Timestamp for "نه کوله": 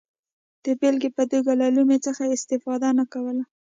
2.99-3.43